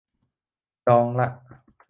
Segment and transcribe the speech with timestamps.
[0.87, 1.27] ลองละ